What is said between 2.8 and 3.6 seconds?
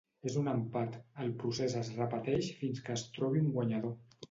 que es trobi un